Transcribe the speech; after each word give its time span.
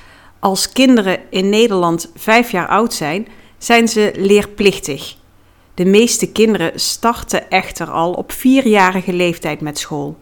Als 0.45 0.73
kinderen 0.73 1.19
in 1.31 1.49
Nederland 1.49 2.11
vijf 2.15 2.51
jaar 2.51 2.69
oud 2.69 2.95
zijn, 2.95 3.29
zijn 3.59 3.89
ze 3.89 4.13
leerplichtig. 4.17 5.17
De 5.75 5.85
meeste 5.85 6.33
kinderen 6.33 6.81
starten 6.81 7.51
echter 7.51 7.91
al 7.91 8.13
op 8.13 8.33
vierjarige 8.33 9.13
leeftijd 9.13 9.61
met 9.61 9.79
school. 9.79 10.17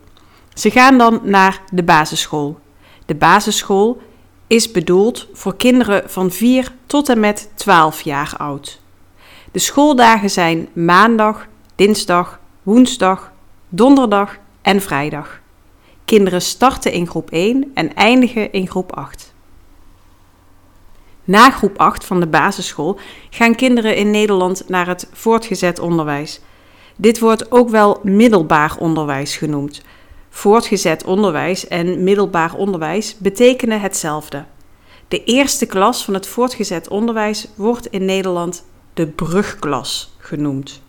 Ze 0.54 0.70
gaan 0.70 0.98
dan 0.98 1.20
naar 1.22 1.62
de 1.72 1.82
basisschool. 1.82 2.58
De 3.06 3.14
basisschool 3.14 4.00
is 4.46 4.70
bedoeld 4.70 5.28
voor 5.32 5.56
kinderen 5.56 6.10
van 6.10 6.30
4 6.30 6.72
tot 6.86 7.08
en 7.08 7.20
met 7.20 7.50
12 7.54 8.00
jaar 8.00 8.34
oud. 8.38 8.80
De 9.52 9.58
schooldagen 9.58 10.30
zijn 10.30 10.68
maandag, 10.72 11.46
dinsdag, 11.74 12.40
woensdag, 12.62 13.32
donderdag 13.68 14.38
en 14.62 14.80
vrijdag. 14.80 15.40
Kinderen 16.04 16.42
starten 16.42 16.92
in 16.92 17.06
groep 17.06 17.30
1 17.30 17.70
en 17.74 17.94
eindigen 17.94 18.52
in 18.52 18.68
groep 18.68 18.96
8. 18.96 19.31
Na 21.24 21.50
groep 21.50 21.78
8 21.78 22.04
van 22.04 22.20
de 22.20 22.26
basisschool 22.26 22.98
gaan 23.30 23.54
kinderen 23.54 23.96
in 23.96 24.10
Nederland 24.10 24.68
naar 24.68 24.86
het 24.86 25.08
voortgezet 25.12 25.78
onderwijs. 25.78 26.40
Dit 26.96 27.18
wordt 27.18 27.52
ook 27.52 27.68
wel 27.68 28.00
middelbaar 28.02 28.76
onderwijs 28.78 29.36
genoemd. 29.36 29.82
Voortgezet 30.30 31.04
onderwijs 31.04 31.68
en 31.68 32.04
middelbaar 32.04 32.54
onderwijs 32.54 33.16
betekenen 33.18 33.80
hetzelfde. 33.80 34.44
De 35.08 35.24
eerste 35.24 35.66
klas 35.66 36.04
van 36.04 36.14
het 36.14 36.26
voortgezet 36.26 36.88
onderwijs 36.88 37.48
wordt 37.56 37.86
in 37.86 38.04
Nederland 38.04 38.64
de 38.94 39.06
brugklas 39.06 40.14
genoemd. 40.18 40.82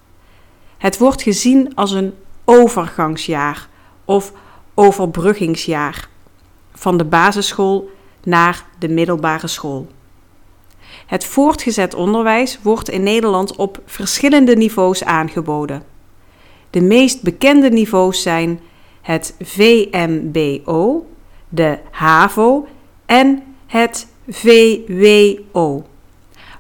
Het 0.78 0.98
wordt 0.98 1.22
gezien 1.22 1.76
als 1.76 1.92
een 1.92 2.14
overgangsjaar 2.46 3.68
of 4.06 4.32
overbruggingsjaar 4.74 6.08
van 6.74 6.98
de 6.98 7.06
basisschool 7.06 7.90
naar 8.24 8.66
de 8.80 8.90
middelbare 8.90 9.48
school. 9.48 9.88
Het 11.14 11.26
voortgezet 11.26 11.94
onderwijs 11.94 12.60
wordt 12.62 12.90
in 12.90 13.04
Nederland 13.04 13.56
op 13.56 13.82
verschillende 13.86 14.56
niveaus 14.56 15.04
aangeboden. 15.04 15.84
De 16.70 16.82
meest 16.82 17.22
bekende 17.22 17.70
niveaus 17.70 18.22
zijn 18.22 18.60
het 19.02 19.36
VMBO, 19.40 21.06
de 21.50 21.78
HAVO 21.92 22.68
en 23.06 23.44
het 23.68 24.08
VWO. 24.28 25.84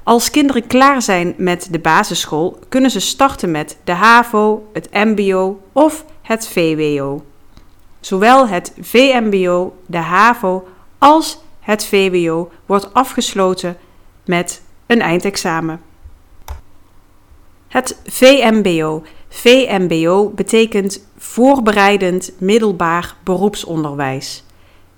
Als 0.03 0.30
kinderen 0.30 0.68
klaar 0.68 1.02
zijn 1.02 1.34
met 1.38 1.68
de 1.72 1.80
basisschool, 1.80 2.59
kunnen 2.69 2.92
ze 2.92 3.00
starten 3.00 3.52
met 3.52 3.78
de 3.84 3.92
HAVO, 3.92 4.69
het 4.74 4.90
MBO 4.92 5.62
of 5.72 6.06
het 6.22 6.47
VWO. 6.47 7.24
Zowel 8.00 8.47
het 8.47 8.74
VMBO, 8.81 9.75
de 9.86 9.97
HAVO 9.97 10.68
als 10.98 11.39
het 11.60 11.86
VWO 11.86 12.51
wordt 12.66 12.94
afgesloten 12.94 13.78
met 14.25 14.62
een 14.86 15.02
eindexamen. 15.02 15.81
Het 17.68 18.00
VMBO. 18.06 19.04
VMBO 19.30 20.30
betekent 20.30 21.08
voorbereidend 21.18 22.31
middelbaar 22.38 23.16
beroepsonderwijs. 23.24 24.44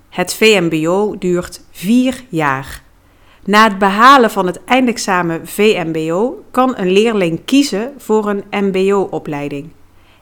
Het 0.08 0.34
VMBO 0.34 1.18
duurt 1.18 1.60
vier 1.70 2.24
jaar. 2.28 2.82
Na 3.44 3.64
het 3.64 3.78
behalen 3.78 4.30
van 4.30 4.46
het 4.46 4.64
eindexamen 4.64 5.46
VMBO 5.46 6.44
kan 6.50 6.76
een 6.76 6.90
leerling 6.90 7.44
kiezen 7.44 7.94
voor 7.98 8.28
een 8.28 8.44
MBO-opleiding. 8.50 9.70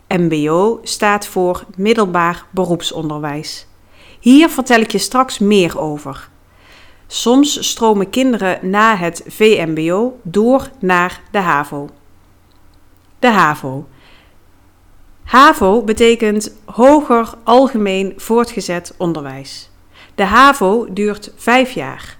MBO 0.08 0.80
staat 0.82 1.26
voor 1.26 1.64
middelbaar 1.76 2.46
beroepsonderwijs. 2.50 3.66
Hier 4.20 4.48
vertel 4.48 4.80
ik 4.80 4.92
je 4.92 4.98
straks 4.98 5.38
meer 5.38 5.80
over. 5.80 6.28
Soms 7.06 7.68
stromen 7.68 8.10
kinderen 8.10 8.70
na 8.70 8.96
het 8.96 9.24
VMBO 9.26 10.18
door 10.22 10.70
naar 10.78 11.20
de 11.30 11.38
HAVO. 11.38 11.88
De 13.18 13.28
HAVO. 13.28 13.86
HAVO 15.24 15.82
betekent 15.82 16.56
Hoger 16.64 17.34
Algemeen 17.44 18.12
Voortgezet 18.16 18.94
Onderwijs. 18.98 19.70
De 20.14 20.24
HAVO 20.24 20.86
duurt 20.92 21.32
vijf 21.36 21.70
jaar. 21.70 22.16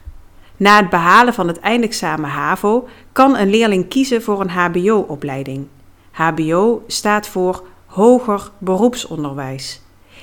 Na 0.57 0.77
het 0.77 0.91
behalen 0.91 1.35
van 1.35 1.49
het 1.49 1.61
eindexamen 1.61 2.31
HAVO 2.31 2.89
kan 3.13 3.37
een 3.37 3.51
leerling 3.51 3.89
kiezen 3.89 4.23
voor 4.23 4.41
een 4.41 4.51
HBO-opleiding. 4.51 5.67
HBO 6.11 6.85
staat 6.87 7.29
voor 7.29 7.67
Hoger 7.87 8.51
Beroepsonderwijs. 8.59 9.81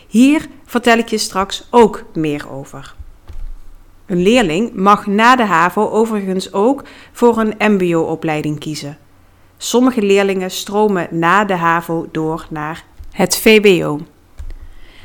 Hier 0.08 0.48
vertel 0.66 0.98
ik 0.98 1.08
je 1.08 1.18
straks 1.18 1.68
ook 1.70 2.04
meer 2.14 2.50
over. 2.50 2.96
Een 4.06 4.22
leerling 4.22 4.74
mag 4.74 5.06
na 5.06 5.36
de 5.36 5.46
HAVO 5.46 5.90
overigens 5.90 6.54
ook 6.54 6.84
voor 7.12 7.38
een 7.38 7.72
MBO-opleiding 7.72 8.60
kiezen. 8.60 8.98
Sommige 9.58 10.02
leerlingen 10.02 10.52
stromen 10.52 11.08
na 11.12 11.46
de 11.46 11.56
HAVO 11.56 12.08
door 12.12 12.48
naar 12.50 12.84
het 13.12 13.38
VWO. 13.38 14.00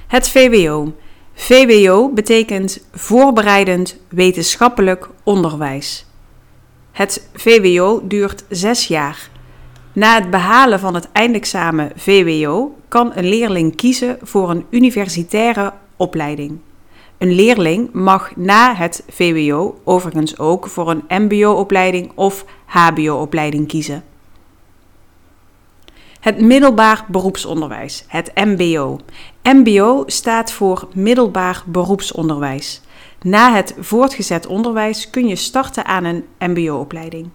Het 0.07 0.29
VWO. 0.29 0.93
VWO 1.35 2.09
betekent 2.09 2.87
voorbereidend 2.93 3.99
wetenschappelijk 4.09 5.09
onderwijs. 5.23 6.07
Het 6.93 7.29
VWO 7.35 8.01
duurt 8.07 8.45
zes 8.49 8.87
jaar. 8.87 9.29
Na 9.93 10.15
het 10.15 10.31
behalen 10.31 10.81
van 10.81 10.95
het 10.95 11.09
eindexamen 11.13 11.93
VWO 11.97 12.79
kan 12.89 13.13
een 13.15 13.29
leerling 13.29 13.77
kiezen 13.77 14.19
voor 14.23 14.51
een 14.51 14.67
universitaire 14.71 15.73
opleiding. 15.97 16.59
Een 17.19 17.33
leerling 17.33 17.93
mag 17.93 18.37
na 18.37 18.75
het 18.75 19.05
VWO 19.09 19.81
overigens 19.85 20.39
ook 20.39 20.67
voor 20.67 20.91
een 20.91 21.05
MBO-opleiding 21.09 22.13
of 22.15 22.45
HBO-opleiding 22.65 23.69
kiezen. 23.69 24.05
Het 26.21 26.41
middelbaar 26.41 27.05
beroepsonderwijs, 27.09 28.05
het 28.09 28.31
MBO. 28.35 28.99
MBO 29.43 30.03
staat 30.07 30.53
voor 30.53 30.89
middelbaar 30.95 31.63
beroepsonderwijs. 31.67 32.81
Na 33.23 33.55
het 33.55 33.75
voortgezet 33.79 34.47
onderwijs 34.47 35.11
kun 35.11 35.29
je 35.29 35.37
starten 35.37 35.85
aan 35.85 36.05
een 36.05 36.25
MBO-opleiding. 36.39 37.29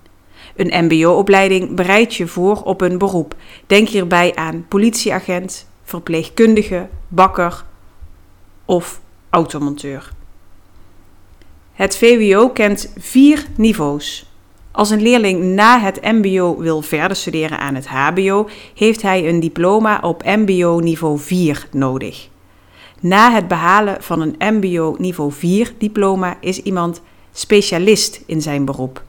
Een 0.55 0.85
MBO-opleiding 0.85 1.75
bereidt 1.75 2.15
je 2.15 2.27
voor 2.27 2.61
op 2.61 2.81
een 2.81 2.97
beroep. 2.97 3.35
Denk 3.67 3.87
hierbij 3.87 4.35
aan 4.35 4.65
politieagent, 4.67 5.67
verpleegkundige, 5.83 6.87
bakker 7.07 7.65
of 8.65 9.01
automonteur. 9.31 10.11
Het 11.73 11.97
VWO 11.97 12.49
kent 12.49 12.93
vier 12.97 13.45
niveaus. 13.55 14.25
Als 14.71 14.89
een 14.89 15.01
leerling 15.01 15.43
na 15.43 15.79
het 15.79 16.01
MBO 16.01 16.57
wil 16.57 16.81
verder 16.81 17.17
studeren 17.17 17.59
aan 17.59 17.75
het 17.75 17.87
HBO, 17.87 18.49
heeft 18.75 19.01
hij 19.01 19.29
een 19.29 19.39
diploma 19.39 19.99
op 20.01 20.23
MBO 20.23 20.79
niveau 20.79 21.19
4 21.19 21.67
nodig. 21.71 22.29
Na 22.99 23.31
het 23.31 23.47
behalen 23.47 24.03
van 24.03 24.21
een 24.21 24.35
MBO 24.55 24.95
niveau 24.97 25.31
4 25.31 25.73
diploma 25.77 26.37
is 26.39 26.61
iemand 26.61 27.01
specialist 27.31 28.23
in 28.25 28.41
zijn 28.41 28.65
beroep. 28.65 29.03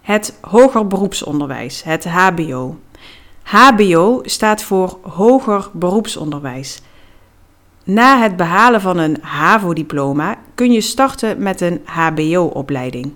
Het 0.00 0.38
hoger 0.40 0.86
beroepsonderwijs, 0.86 1.82
het 1.82 2.04
HBO. 2.04 2.76
HBO 3.42 4.20
staat 4.22 4.62
voor 4.62 4.98
hoger 5.02 5.70
beroepsonderwijs. 5.72 6.82
Na 7.90 8.20
het 8.20 8.36
behalen 8.36 8.80
van 8.80 8.98
een 8.98 9.16
HAVO-diploma 9.20 10.38
kun 10.54 10.72
je 10.72 10.80
starten 10.80 11.42
met 11.42 11.60
een 11.60 11.80
HBO-opleiding. 11.84 13.14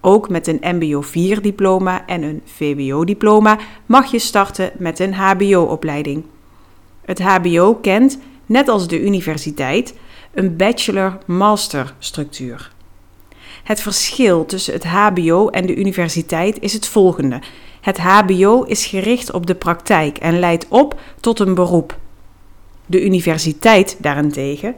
Ook 0.00 0.28
met 0.28 0.46
een 0.46 0.60
MBO 0.76 1.02
4-diploma 1.02 2.06
en 2.06 2.22
een 2.22 2.42
VWO-diploma 2.44 3.58
mag 3.86 4.10
je 4.10 4.18
starten 4.18 4.70
met 4.76 4.98
een 4.98 5.14
HBO-opleiding. 5.14 6.24
Het 7.04 7.22
HBO 7.22 7.74
kent, 7.74 8.18
net 8.46 8.68
als 8.68 8.88
de 8.88 9.02
universiteit, 9.02 9.94
een 10.34 10.56
bachelor-master 10.56 11.94
structuur. 11.98 12.72
Het 13.62 13.80
verschil 13.80 14.46
tussen 14.46 14.72
het 14.72 14.84
HBO 14.84 15.48
en 15.48 15.66
de 15.66 15.76
universiteit 15.76 16.60
is 16.60 16.72
het 16.72 16.86
volgende. 16.86 17.40
Het 17.80 17.98
HBO 17.98 18.62
is 18.62 18.86
gericht 18.86 19.32
op 19.32 19.46
de 19.46 19.54
praktijk 19.54 20.18
en 20.18 20.38
leidt 20.38 20.66
op 20.68 21.00
tot 21.20 21.40
een 21.40 21.54
beroep. 21.54 21.98
De 22.90 23.04
universiteit 23.04 23.96
daarentegen 24.00 24.74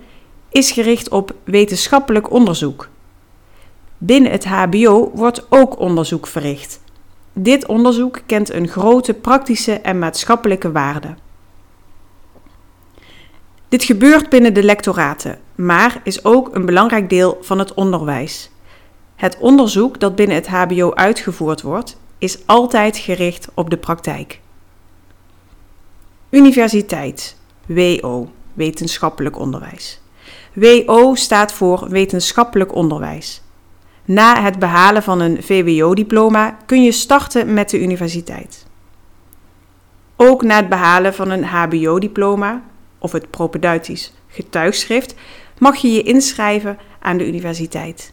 is 0.48 0.70
gericht 0.70 1.08
op 1.08 1.34
wetenschappelijk 1.44 2.30
onderzoek. 2.30 2.88
Binnen 3.98 4.30
het 4.30 4.44
HBO 4.44 5.10
wordt 5.14 5.46
ook 5.48 5.78
onderzoek 5.78 6.26
verricht. 6.26 6.80
Dit 7.32 7.66
onderzoek 7.66 8.20
kent 8.26 8.52
een 8.52 8.68
grote 8.68 9.14
praktische 9.14 9.72
en 9.72 9.98
maatschappelijke 9.98 10.72
waarde. 10.72 11.14
Dit 13.68 13.84
gebeurt 13.84 14.28
binnen 14.28 14.54
de 14.54 14.62
lectoraten, 14.62 15.38
maar 15.54 16.00
is 16.04 16.24
ook 16.24 16.54
een 16.54 16.66
belangrijk 16.66 17.10
deel 17.10 17.38
van 17.40 17.58
het 17.58 17.74
onderwijs. 17.74 18.50
Het 19.16 19.36
onderzoek 19.38 20.00
dat 20.00 20.14
binnen 20.14 20.36
het 20.36 20.48
HBO 20.48 20.94
uitgevoerd 20.94 21.62
wordt, 21.62 22.00
is 22.18 22.46
altijd 22.46 22.96
gericht 22.96 23.48
op 23.54 23.70
de 23.70 23.76
praktijk. 23.76 24.40
Universiteit, 26.30 27.39
WO, 27.74 28.30
wetenschappelijk 28.52 29.38
onderwijs. 29.38 30.00
WO 30.52 31.14
staat 31.14 31.52
voor 31.52 31.88
wetenschappelijk 31.88 32.74
onderwijs. 32.74 33.42
Na 34.04 34.42
het 34.42 34.58
behalen 34.58 35.02
van 35.02 35.20
een 35.20 35.42
VWO-diploma 35.42 36.56
kun 36.66 36.82
je 36.82 36.92
starten 36.92 37.54
met 37.54 37.70
de 37.70 37.80
universiteit. 37.80 38.66
Ook 40.16 40.42
na 40.42 40.56
het 40.56 40.68
behalen 40.68 41.14
van 41.14 41.30
een 41.30 41.44
HBO-diploma 41.44 42.62
of 42.98 43.12
het 43.12 43.30
propedeutisch 43.30 44.12
getuigschrift 44.28 45.14
mag 45.58 45.76
je 45.76 45.92
je 45.92 46.02
inschrijven 46.02 46.78
aan 46.98 47.16
de 47.16 47.26
universiteit. 47.26 48.12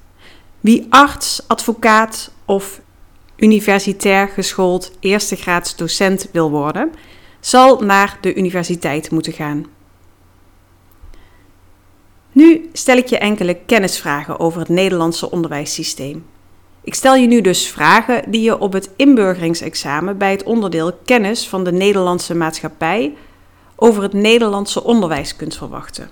Wie 0.60 0.86
arts, 0.90 1.44
advocaat 1.48 2.32
of 2.46 2.82
universitair 3.36 4.28
geschoold 4.28 4.92
eerste 5.00 5.36
graads 5.36 5.76
docent 5.76 6.30
wil 6.32 6.50
worden, 6.50 6.92
zal 7.48 7.80
naar 7.80 8.18
de 8.22 8.36
universiteit 8.36 9.12
moeten 9.12 9.34
gaan. 9.34 9.66
Nu 12.32 12.70
stel 12.74 12.98
ik 12.98 13.08
je 13.08 13.18
enkele 13.18 13.54
kennisvragen 13.66 14.40
over 14.40 14.60
het 14.60 14.70
Nederlandse 14.70 15.32
onderwijssysteem. 15.32 16.26
Ik 16.82 16.94
stel 16.94 17.16
je 17.16 17.28
nu 17.28 17.42
dus 17.42 17.68
vragen 17.68 18.32
die 18.32 18.42
je 18.42 18.60
op 18.60 18.74
het 18.74 18.90
inburgeringsexamen 18.96 20.18
bij 20.18 20.32
het 20.32 20.44
onderdeel 20.44 20.94
kennis 21.06 21.50
van 21.50 21.64
de 21.64 21.72
Nederlandse 21.72 22.36
maatschappij 22.36 23.16
over 23.76 24.04
het 24.04 24.14
Nederlandse 24.14 24.84
onderwijs 24.84 25.36
kunt 25.36 25.58
verwachten. 25.58 26.10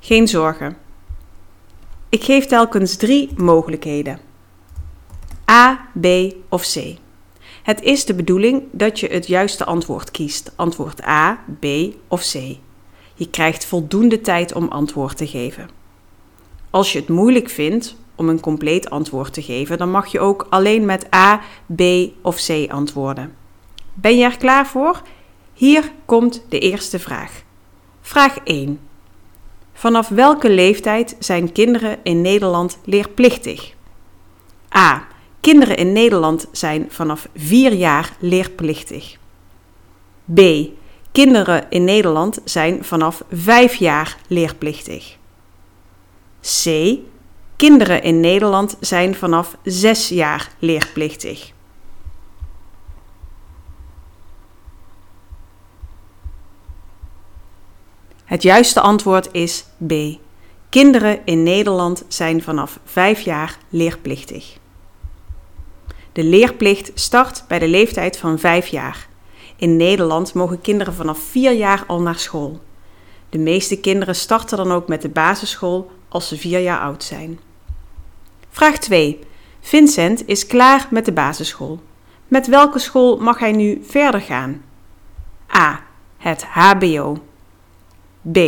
Geen 0.00 0.28
zorgen. 0.28 0.76
Ik 2.08 2.24
geef 2.24 2.46
telkens 2.46 2.96
drie 2.96 3.30
mogelijkheden: 3.36 4.18
A, 5.50 5.88
B 6.00 6.06
of 6.48 6.62
C. 6.62 7.02
Het 7.64 7.82
is 7.82 8.04
de 8.04 8.14
bedoeling 8.14 8.62
dat 8.70 9.00
je 9.00 9.08
het 9.08 9.26
juiste 9.26 9.64
antwoord 9.64 10.10
kiest: 10.10 10.52
antwoord 10.56 11.04
A, 11.04 11.44
B 11.60 11.66
of 12.08 12.20
C. 12.20 12.34
Je 13.14 13.30
krijgt 13.30 13.64
voldoende 13.64 14.20
tijd 14.20 14.54
om 14.54 14.68
antwoord 14.68 15.16
te 15.16 15.26
geven. 15.26 15.68
Als 16.70 16.92
je 16.92 16.98
het 16.98 17.08
moeilijk 17.08 17.48
vindt 17.48 17.96
om 18.14 18.28
een 18.28 18.40
compleet 18.40 18.90
antwoord 18.90 19.32
te 19.32 19.42
geven, 19.42 19.78
dan 19.78 19.90
mag 19.90 20.06
je 20.06 20.20
ook 20.20 20.46
alleen 20.50 20.84
met 20.84 21.14
A, 21.14 21.40
B 21.76 21.82
of 22.22 22.46
C 22.46 22.70
antwoorden. 22.70 23.34
Ben 23.94 24.16
je 24.16 24.24
er 24.24 24.36
klaar 24.36 24.66
voor? 24.66 25.02
Hier 25.52 25.92
komt 26.04 26.44
de 26.48 26.58
eerste 26.58 26.98
vraag. 26.98 27.42
Vraag 28.00 28.38
1. 28.38 28.80
Vanaf 29.72 30.08
welke 30.08 30.50
leeftijd 30.50 31.16
zijn 31.18 31.52
kinderen 31.52 31.98
in 32.02 32.20
Nederland 32.20 32.78
leerplichtig? 32.84 33.74
A. 34.76 35.06
Kinderen 35.44 35.76
in 35.76 35.92
Nederland 35.92 36.46
zijn 36.52 36.86
vanaf 36.90 37.28
4 37.34 37.72
jaar 37.72 38.16
leerplichtig. 38.18 39.16
B. 40.34 40.40
Kinderen 41.12 41.66
in 41.68 41.84
Nederland 41.84 42.40
zijn 42.44 42.84
vanaf 42.84 43.22
5 43.30 43.74
jaar 43.74 44.16
leerplichtig. 44.26 45.16
C. 46.40 46.98
Kinderen 47.56 48.02
in 48.02 48.20
Nederland 48.20 48.76
zijn 48.80 49.14
vanaf 49.14 49.56
6 49.62 50.08
jaar 50.08 50.52
leerplichtig. 50.58 51.52
Het 58.24 58.42
juiste 58.42 58.80
antwoord 58.80 59.28
is 59.32 59.64
B. 59.86 59.92
Kinderen 60.68 61.20
in 61.24 61.42
Nederland 61.42 62.04
zijn 62.08 62.42
vanaf 62.42 62.78
5 62.84 63.20
jaar 63.20 63.58
leerplichtig. 63.68 64.62
De 66.14 66.24
leerplicht 66.24 66.90
start 66.94 67.44
bij 67.48 67.58
de 67.58 67.68
leeftijd 67.68 68.16
van 68.16 68.38
5 68.38 68.66
jaar. 68.66 69.08
In 69.56 69.76
Nederland 69.76 70.34
mogen 70.34 70.60
kinderen 70.60 70.94
vanaf 70.94 71.18
4 71.18 71.52
jaar 71.52 71.84
al 71.86 72.00
naar 72.00 72.18
school. 72.18 72.60
De 73.28 73.38
meeste 73.38 73.80
kinderen 73.80 74.14
starten 74.14 74.56
dan 74.56 74.72
ook 74.72 74.88
met 74.88 75.02
de 75.02 75.08
basisschool 75.08 75.90
als 76.08 76.28
ze 76.28 76.36
4 76.36 76.60
jaar 76.60 76.80
oud 76.80 77.04
zijn. 77.04 77.40
Vraag 78.50 78.78
2. 78.78 79.18
Vincent 79.60 80.26
is 80.26 80.46
klaar 80.46 80.88
met 80.90 81.04
de 81.04 81.12
basisschool. 81.12 81.80
Met 82.28 82.46
welke 82.46 82.78
school 82.78 83.16
mag 83.16 83.38
hij 83.38 83.52
nu 83.52 83.82
verder 83.86 84.20
gaan? 84.20 84.62
A. 85.56 85.82
Het 86.16 86.44
HBO. 86.44 87.18
B. 88.32 88.38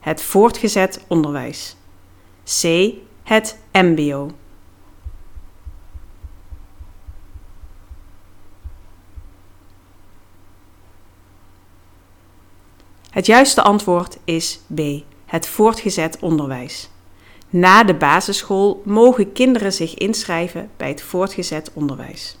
het 0.00 0.22
voortgezet 0.22 1.04
onderwijs. 1.08 1.76
C. 2.60 2.92
Het 3.22 3.58
MBO. 3.72 4.30
Het 13.10 13.26
juiste 13.26 13.62
antwoord 13.62 14.18
is 14.24 14.60
B. 14.74 14.80
Het 15.26 15.46
voortgezet 15.46 16.18
onderwijs. 16.20 16.90
Na 17.48 17.84
de 17.84 17.94
basisschool 17.94 18.82
mogen 18.84 19.32
kinderen 19.32 19.72
zich 19.72 19.94
inschrijven 19.94 20.70
bij 20.76 20.88
het 20.88 21.02
voortgezet 21.02 21.70
onderwijs. 21.74 22.38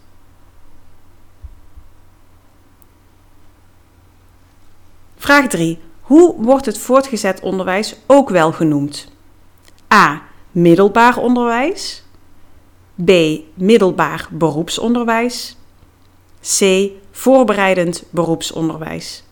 Vraag 5.16 5.46
3. 5.46 5.78
Hoe 6.00 6.34
wordt 6.42 6.66
het 6.66 6.78
voortgezet 6.78 7.40
onderwijs 7.40 7.96
ook 8.06 8.28
wel 8.28 8.52
genoemd? 8.52 9.08
A. 9.94 10.22
Middelbaar 10.50 11.16
onderwijs. 11.16 12.04
B. 13.04 13.10
Middelbaar 13.54 14.28
beroepsonderwijs. 14.30 15.56
C. 16.58 16.90
Voorbereidend 17.10 18.02
beroepsonderwijs. 18.10 19.24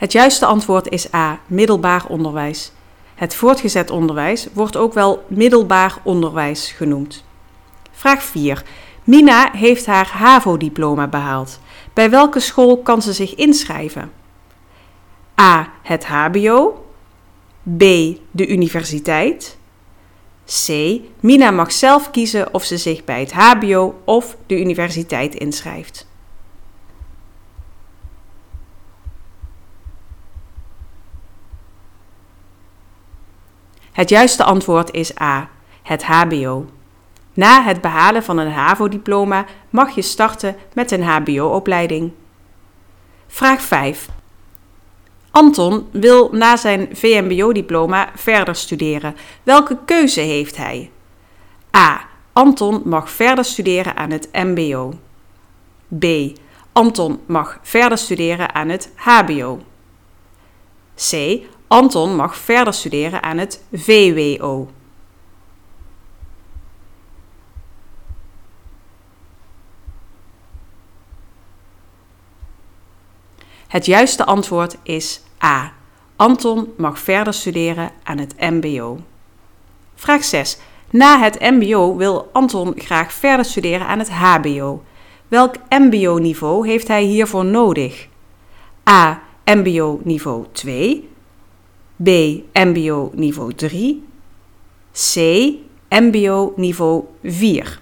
Het 0.00 0.12
juiste 0.12 0.46
antwoord 0.46 0.88
is 0.88 1.14
A. 1.14 1.40
Middelbaar 1.46 2.06
onderwijs. 2.08 2.72
Het 3.14 3.34
voortgezet 3.34 3.90
onderwijs 3.90 4.48
wordt 4.52 4.76
ook 4.76 4.94
wel 4.94 5.24
middelbaar 5.28 5.98
onderwijs 6.02 6.72
genoemd. 6.72 7.24
Vraag 7.92 8.22
4. 8.22 8.62
Mina 9.04 9.50
heeft 9.52 9.86
haar 9.86 10.08
HAVO-diploma 10.12 11.06
behaald. 11.06 11.60
Bij 11.92 12.10
welke 12.10 12.40
school 12.40 12.78
kan 12.78 13.02
ze 13.02 13.12
zich 13.12 13.34
inschrijven? 13.34 14.12
A. 15.40 15.72
Het 15.82 16.04
HBO. 16.04 16.84
B. 17.62 17.80
De 18.30 18.48
universiteit. 18.48 19.56
C. 20.66 20.68
Mina 21.20 21.50
mag 21.50 21.72
zelf 21.72 22.10
kiezen 22.10 22.54
of 22.54 22.64
ze 22.64 22.76
zich 22.76 23.04
bij 23.04 23.20
het 23.20 23.32
HBO 23.32 24.00
of 24.04 24.36
de 24.46 24.60
universiteit 24.60 25.34
inschrijft. 25.34 26.09
Het 34.00 34.08
juiste 34.08 34.44
antwoord 34.44 34.92
is 34.92 35.20
A. 35.20 35.48
Het 35.82 36.04
HBO. 36.04 36.66
Na 37.34 37.62
het 37.62 37.80
behalen 37.80 38.22
van 38.22 38.38
een 38.38 38.50
HAVO-diploma 38.50 39.44
mag 39.70 39.94
je 39.94 40.02
starten 40.02 40.56
met 40.74 40.90
een 40.90 41.02
HBO-opleiding. 41.02 42.12
Vraag 43.26 43.62
5. 43.62 44.08
Anton 45.30 45.88
wil 45.92 46.28
na 46.32 46.56
zijn 46.56 46.88
VMBO-diploma 46.92 48.10
verder 48.14 48.54
studeren. 48.54 49.16
Welke 49.42 49.78
keuze 49.84 50.20
heeft 50.20 50.56
hij? 50.56 50.90
A. 51.76 52.00
Anton 52.32 52.82
mag 52.84 53.10
verder 53.10 53.44
studeren 53.44 53.96
aan 53.96 54.10
het 54.10 54.28
MBO. 54.32 54.92
B. 55.98 56.04
Anton 56.72 57.20
mag 57.26 57.58
verder 57.62 57.98
studeren 57.98 58.54
aan 58.54 58.68
het 58.68 58.92
HBO. 58.96 59.60
C. 61.10 61.12
Anton 61.72 62.16
mag 62.16 62.36
verder 62.36 62.74
studeren 62.74 63.22
aan 63.22 63.38
het 63.38 63.62
VWO. 63.72 64.68
Het 73.66 73.86
juiste 73.86 74.24
antwoord 74.24 74.76
is 74.82 75.22
A. 75.44 75.72
Anton 76.16 76.72
mag 76.76 76.98
verder 76.98 77.34
studeren 77.34 77.90
aan 78.02 78.18
het 78.18 78.34
MBO. 78.38 79.00
Vraag 79.94 80.24
6. 80.24 80.58
Na 80.90 81.18
het 81.18 81.40
MBO 81.40 81.96
wil 81.96 82.28
Anton 82.32 82.72
graag 82.76 83.12
verder 83.12 83.44
studeren 83.44 83.86
aan 83.86 83.98
het 83.98 84.10
HBO. 84.10 84.84
Welk 85.28 85.54
MBO-niveau 85.68 86.68
heeft 86.68 86.88
hij 86.88 87.02
hiervoor 87.02 87.44
nodig? 87.44 88.08
A. 88.88 89.22
MBO 89.44 90.00
niveau 90.02 90.46
2. 90.52 91.09
B. 92.04 92.08
MBO 92.52 93.10
niveau 93.14 93.54
3. 93.54 94.04
C. 94.92 95.14
MBO 95.88 96.52
niveau 96.56 97.04
4. 97.24 97.80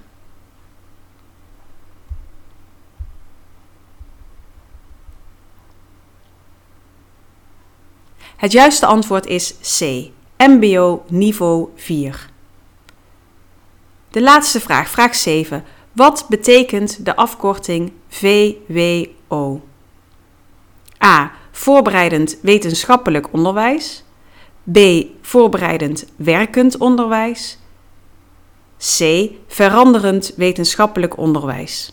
Het 8.36 8.52
juiste 8.52 8.86
antwoord 8.86 9.26
is 9.26 9.54
C. 9.78 10.10
MBO 10.36 11.04
niveau 11.08 11.68
4. 11.74 12.30
De 14.10 14.22
laatste 14.22 14.60
vraag, 14.60 14.90
vraag 14.90 15.14
7. 15.14 15.64
Wat 15.92 16.26
betekent 16.28 17.04
de 17.04 17.16
afkorting 17.16 17.92
VWO? 18.08 19.60
A. 21.04 21.32
Voorbereidend 21.50 22.38
wetenschappelijk 22.42 23.32
onderwijs. 23.32 24.04
B. 24.72 24.78
Voorbereidend 25.20 26.06
werkend 26.16 26.76
onderwijs. 26.76 27.58
C. 28.78 29.30
Veranderend 29.46 30.32
wetenschappelijk 30.36 31.16
onderwijs. 31.16 31.92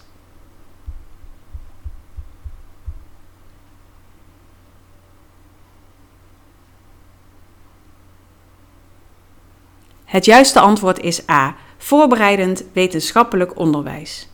Het 10.06 10.26
juiste 10.26 10.60
antwoord 10.60 11.00
is 11.00 11.30
A. 11.30 11.56
Voorbereidend 11.78 12.64
wetenschappelijk 12.74 13.58
onderwijs. 13.60 14.30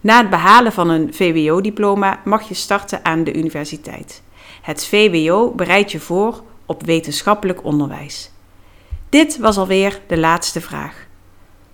Na 0.00 0.18
het 0.18 0.30
behalen 0.30 0.72
van 0.72 0.88
een 0.88 1.14
VWO-diploma 1.14 2.20
mag 2.24 2.48
je 2.48 2.54
starten 2.54 3.04
aan 3.04 3.24
de 3.24 3.34
universiteit. 3.34 4.22
Het 4.62 4.86
VWO 4.86 5.50
bereidt 5.50 5.92
je 5.92 6.00
voor 6.00 6.42
op 6.66 6.84
wetenschappelijk 6.84 7.64
onderwijs. 7.64 8.30
Dit 9.08 9.38
was 9.38 9.56
alweer 9.56 10.00
de 10.06 10.18
laatste 10.18 10.60
vraag. 10.60 11.06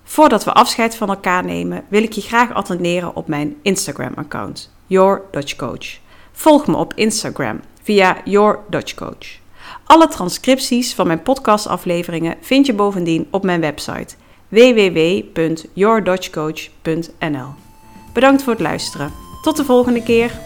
Voordat 0.03 0.43
we 0.43 0.53
afscheid 0.53 0.95
van 0.95 1.09
elkaar 1.09 1.45
nemen, 1.45 1.83
wil 1.87 2.03
ik 2.03 2.13
je 2.13 2.21
graag 2.21 2.53
attenderen 2.53 3.15
op 3.15 3.27
mijn 3.27 3.55
Instagram-account, 3.61 4.73
Your 4.87 5.21
Dutch 5.31 5.55
Coach. 5.55 5.99
Volg 6.31 6.67
me 6.67 6.75
op 6.75 6.93
Instagram 6.93 7.59
via 7.83 8.17
Your 8.25 8.59
Dutch 8.69 8.93
Coach. 8.93 9.39
Alle 9.85 10.07
transcripties 10.07 10.93
van 10.93 11.07
mijn 11.07 11.21
podcastafleveringen 11.21 12.35
vind 12.41 12.65
je 12.65 12.73
bovendien 12.73 13.27
op 13.31 13.43
mijn 13.43 13.61
website 13.61 14.15
www.yourdutchcoach.nl. 14.47 17.47
Bedankt 18.13 18.43
voor 18.43 18.53
het 18.53 18.61
luisteren. 18.61 19.11
Tot 19.41 19.57
de 19.57 19.65
volgende 19.65 20.03
keer. 20.03 20.39